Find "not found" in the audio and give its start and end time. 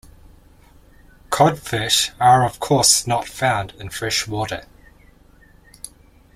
3.05-3.73